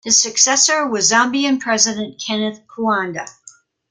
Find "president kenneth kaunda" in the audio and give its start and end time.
1.59-3.29